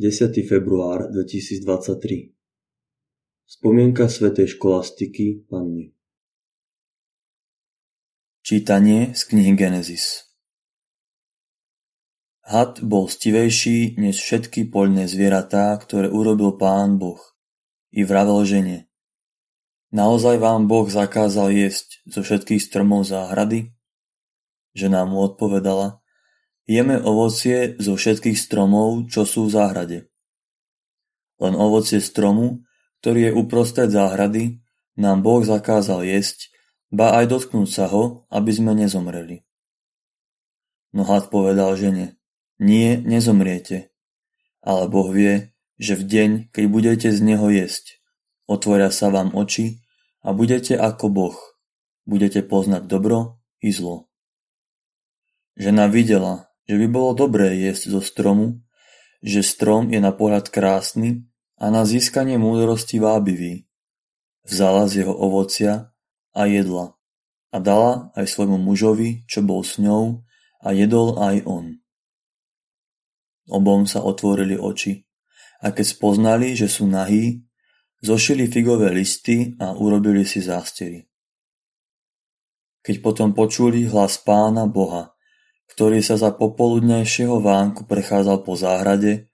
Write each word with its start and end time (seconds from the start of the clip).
10. 0.00 0.32
február 0.48 1.12
2023 1.12 2.32
Spomienka 3.44 4.08
svätej 4.08 4.48
školastiky 4.56 5.44
Panny 5.44 5.92
Čítanie 8.40 9.12
z 9.12 9.20
knihy 9.28 9.52
Genesis 9.52 10.24
Had 12.48 12.80
bol 12.80 13.12
stivejší 13.12 14.00
než 14.00 14.24
všetky 14.24 14.72
poľné 14.72 15.04
zvieratá, 15.04 15.76
ktoré 15.76 16.08
urobil 16.08 16.56
pán 16.56 16.96
Boh. 16.96 17.20
I 17.92 18.00
vravel 18.00 18.40
žene. 18.48 18.88
Naozaj 19.92 20.40
vám 20.40 20.64
Boh 20.64 20.88
zakázal 20.88 21.52
jesť 21.52 22.00
zo 22.08 22.24
všetkých 22.24 22.64
stromov 22.64 23.04
záhrady? 23.04 23.76
Žena 24.72 25.04
mu 25.04 25.20
odpovedala, 25.28 26.00
Jeme 26.70 27.02
ovocie 27.02 27.74
zo 27.82 27.98
všetkých 27.98 28.38
stromov, 28.38 29.10
čo 29.10 29.26
sú 29.26 29.50
v 29.50 29.58
záhrade. 29.58 29.98
Len 31.42 31.58
ovocie 31.58 31.98
stromu, 31.98 32.62
ktorý 33.02 33.26
je 33.26 33.32
uprostred 33.34 33.90
záhrady, 33.90 34.62
nám 34.94 35.26
Boh 35.26 35.42
zakázal 35.42 36.06
jesť, 36.06 36.54
ba 36.94 37.18
aj 37.18 37.26
dotknúť 37.26 37.66
sa 37.66 37.90
ho, 37.90 38.22
aby 38.30 38.54
sme 38.54 38.78
nezomreli. 38.78 39.42
No 40.94 41.02
had 41.10 41.26
povedal 41.26 41.74
žene, 41.74 42.14
nie, 42.62 43.02
nezomriete, 43.02 43.90
ale 44.62 44.86
Boh 44.86 45.10
vie, 45.10 45.50
že 45.74 45.98
v 45.98 46.06
deň, 46.06 46.30
keď 46.54 46.64
budete 46.70 47.08
z 47.10 47.18
neho 47.18 47.50
jesť, 47.50 47.98
otvoria 48.46 48.94
sa 48.94 49.10
vám 49.10 49.34
oči 49.34 49.82
a 50.22 50.30
budete 50.30 50.78
ako 50.78 51.10
Boh, 51.10 51.38
budete 52.06 52.46
poznať 52.46 52.86
dobro 52.86 53.42
i 53.58 53.74
zlo. 53.74 54.06
Žena 55.58 55.90
videla, 55.90 56.49
že 56.70 56.78
by 56.78 56.86
bolo 56.86 57.18
dobré 57.18 57.58
jesť 57.66 57.98
zo 57.98 58.00
stromu, 58.00 58.62
že 59.26 59.42
strom 59.42 59.90
je 59.90 59.98
na 59.98 60.14
pohľad 60.14 60.54
krásny 60.54 61.26
a 61.58 61.66
na 61.66 61.82
získanie 61.82 62.38
múdrosti 62.38 63.02
vábivý. 63.02 63.66
Vzala 64.46 64.86
z 64.86 65.02
jeho 65.02 65.10
ovocia 65.10 65.90
a 66.30 66.46
jedla 66.46 66.94
a 67.50 67.56
dala 67.58 68.14
aj 68.14 68.30
svojmu 68.30 68.62
mužovi, 68.62 69.26
čo 69.26 69.42
bol 69.42 69.66
s 69.66 69.82
ňou, 69.82 70.22
a 70.62 70.70
jedol 70.70 71.18
aj 71.18 71.42
on. 71.42 71.82
Obom 73.50 73.82
sa 73.90 74.06
otvorili 74.06 74.54
oči 74.54 75.02
a 75.58 75.74
keď 75.74 75.86
spoznali, 75.90 76.54
že 76.54 76.70
sú 76.70 76.86
nahí, 76.86 77.42
zošili 77.98 78.46
figové 78.46 78.94
listy 78.94 79.58
a 79.58 79.74
urobili 79.74 80.22
si 80.22 80.38
zástery. 80.38 81.02
Keď 82.86 83.02
potom 83.02 83.34
počuli 83.34 83.90
hlas 83.90 84.22
pána 84.22 84.70
Boha, 84.70 85.18
ktorý 85.70 86.02
sa 86.02 86.18
za 86.18 86.34
popoludnejšieho 86.34 87.38
vánku 87.38 87.86
prechádzal 87.86 88.42
po 88.42 88.58
záhrade, 88.58 89.30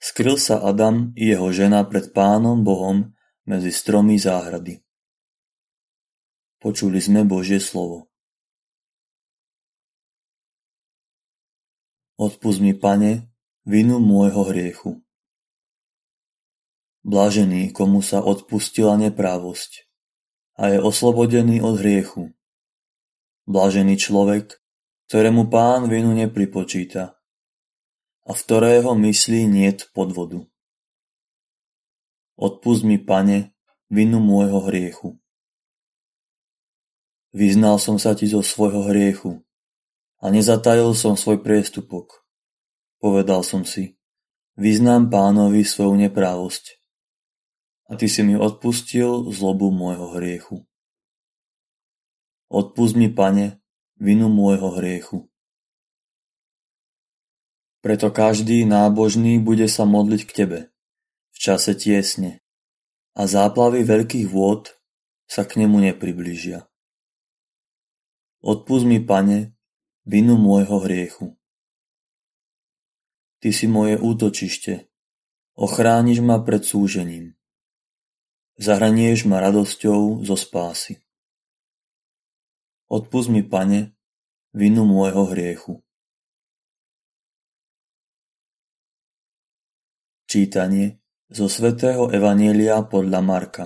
skryl 0.00 0.40
sa 0.40 0.64
Adam 0.64 1.12
i 1.12 1.28
jeho 1.28 1.52
žena 1.52 1.84
pred 1.84 2.08
Pánom 2.16 2.64
Bohom 2.64 3.12
medzi 3.44 3.68
stromy 3.68 4.16
záhrady. 4.16 4.80
Počuli 6.64 6.96
sme 6.96 7.28
Božie 7.28 7.60
slovo. 7.60 8.08
Odpust 12.16 12.64
mi, 12.64 12.72
Pane, 12.72 13.28
vinu 13.68 14.00
môjho 14.00 14.48
hriechu. 14.48 15.04
Blažený, 17.04 17.76
komu 17.76 18.00
sa 18.00 18.24
odpustila 18.24 18.96
neprávosť 18.96 19.84
a 20.56 20.72
je 20.72 20.78
oslobodený 20.80 21.60
od 21.60 21.76
hriechu. 21.76 22.32
Blažený 23.44 24.00
človek, 24.00 24.63
ktorému 25.08 25.52
Pán 25.52 25.92
vinu 25.92 26.16
nepripočíta 26.16 27.18
a 28.24 28.30
v 28.32 28.40
ktorého 28.40 28.96
myslí 28.96 29.44
niet 29.44 29.92
podvodu. 29.92 30.48
Odpust 32.40 32.82
mi, 32.82 32.96
Pane, 32.96 33.54
vinu 33.92 34.18
môjho 34.18 34.64
hriechu. 34.66 35.20
Vyznal 37.34 37.82
som 37.82 37.98
sa 37.98 38.14
ti 38.14 38.30
zo 38.30 38.40
svojho 38.40 38.88
hriechu 38.90 39.42
a 40.22 40.30
nezatajil 40.30 40.94
som 40.96 41.18
svoj 41.18 41.42
priestupok. 41.42 42.24
Povedal 43.02 43.44
som 43.44 43.66
si, 43.66 43.98
vyznám 44.56 45.12
pánovi 45.12 45.66
svoju 45.66 45.98
neprávosť. 45.98 46.80
A 47.90 48.00
ty 48.00 48.08
si 48.08 48.24
mi 48.24 48.32
odpustil 48.32 49.28
zlobu 49.28 49.68
môjho 49.68 50.16
hriechu. 50.16 50.64
Odpust 52.48 52.96
mi, 52.96 53.12
pane, 53.12 53.63
vinu 54.00 54.26
môjho 54.32 54.74
hriechu. 54.80 55.28
Preto 57.84 58.08
každý 58.08 58.64
nábožný 58.64 59.36
bude 59.38 59.68
sa 59.68 59.84
modliť 59.84 60.22
k 60.24 60.32
Tebe 60.32 60.60
v 61.34 61.36
čase 61.36 61.76
tiesne 61.76 62.40
a 63.12 63.28
záplavy 63.28 63.84
veľkých 63.84 64.26
vôd 64.30 64.72
sa 65.28 65.44
k 65.44 65.60
nemu 65.60 65.92
nepriblížia. 65.92 66.64
Odpust 68.40 68.88
mi, 68.88 69.04
Pane, 69.04 69.52
vinu 70.08 70.40
môjho 70.40 70.80
hriechu. 70.80 71.36
Ty 73.44 73.52
si 73.52 73.68
moje 73.68 74.00
útočište, 74.00 74.88
ochrániš 75.52 76.24
ma 76.24 76.40
pred 76.40 76.64
súžením. 76.64 77.36
Zahranieš 78.56 79.28
ma 79.28 79.44
radosťou 79.44 80.24
zo 80.24 80.36
spásy. 80.40 81.03
Odpusť 82.90 83.28
mi, 83.32 83.40
Pane, 83.40 83.96
vinu 84.52 84.84
môjho 84.84 85.32
hriechu. 85.32 85.80
Čítanie 90.28 91.00
zo 91.30 91.46
svätého 91.46 92.10
Evanielia 92.10 92.82
podľa 92.82 93.20
Marka 93.22 93.64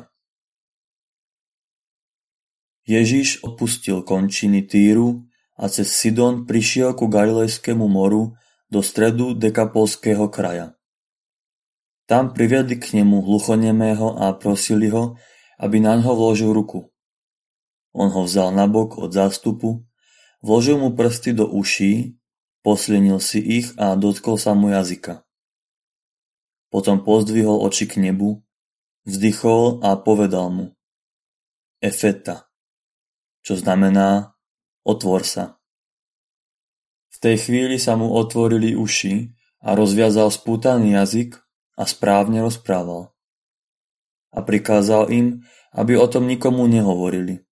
Ježiš 2.89 3.45
opustil 3.45 4.01
končiny 4.01 4.65
Týru 4.65 5.29
a 5.61 5.69
cez 5.69 5.93
Sidon 5.93 6.49
prišiel 6.49 6.97
ku 6.97 7.05
Galilejskému 7.05 7.85
moru 7.85 8.33
do 8.73 8.81
stredu 8.81 9.37
Dekapolského 9.37 10.33
kraja. 10.33 10.73
Tam 12.09 12.33
priviedli 12.33 12.81
k 12.81 12.97
nemu 12.97 13.21
hluchonemého 13.21 14.17
a 14.17 14.33
prosili 14.33 14.89
ho, 14.89 15.21
aby 15.61 15.85
na 15.85 16.01
ňo 16.01 16.17
vložil 16.17 16.49
ruku. 16.57 16.89
On 17.97 18.13
ho 18.13 18.23
vzal 18.25 18.53
nabok 18.53 19.01
od 19.01 19.11
zástupu, 19.13 19.89
vložil 20.45 20.77
mu 20.77 20.93
prsty 20.93 21.33
do 21.33 21.49
uší, 21.49 22.21
poslienil 22.61 23.21
si 23.23 23.41
ich 23.41 23.73
a 23.81 23.97
dotkol 23.97 24.37
sa 24.37 24.53
mu 24.53 24.69
jazyka. 24.69 25.25
Potom 26.69 27.01
pozdvihol 27.01 27.65
oči 27.65 27.89
k 27.89 27.97
nebu, 27.97 28.45
vzdychol 29.09 29.81
a 29.81 29.97
povedal 29.97 30.53
mu 30.53 30.67
Efeta, 31.81 32.51
čo 33.41 33.57
znamená 33.57 34.37
otvor 34.85 35.25
sa. 35.25 35.57
V 37.09 37.17
tej 37.25 37.37
chvíli 37.41 37.81
sa 37.81 37.97
mu 37.97 38.13
otvorili 38.13 38.77
uši 38.77 39.33
a 39.65 39.73
rozviazal 39.73 40.29
spútaný 40.29 40.93
jazyk 40.93 41.41
a 41.81 41.89
správne 41.89 42.45
rozprával. 42.45 43.17
A 44.29 44.45
prikázal 44.45 45.09
im, 45.09 45.41
aby 45.73 45.97
o 45.97 46.05
tom 46.05 46.29
nikomu 46.29 46.69
nehovorili 46.69 47.48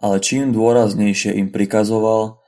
ale 0.00 0.16
čím 0.24 0.56
dôraznejšie 0.56 1.36
im 1.36 1.52
prikazoval, 1.52 2.40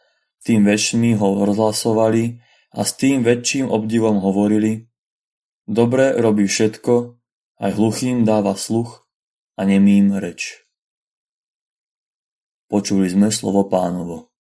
tým 0.43 0.67
väčšmi 0.67 1.15
ho 1.21 1.45
rozhlasovali 1.47 2.43
a 2.73 2.81
s 2.83 2.97
tým 2.97 3.23
väčším 3.23 3.69
obdivom 3.69 4.19
hovorili 4.19 4.89
Dobre 5.63 6.19
robí 6.19 6.51
všetko, 6.51 7.23
aj 7.63 7.71
hluchým 7.79 8.27
dáva 8.27 8.59
sluch 8.59 9.07
a 9.55 9.63
nemým 9.63 10.19
reč. 10.19 10.67
Počuli 12.67 13.07
sme 13.07 13.31
slovo 13.31 13.69
pánovo. 13.71 14.32